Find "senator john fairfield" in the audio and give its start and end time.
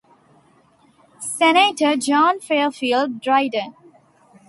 1.37-3.19